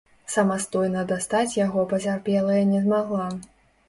[0.35, 3.29] Самастойна дастаць яго пацярпелая не змагла.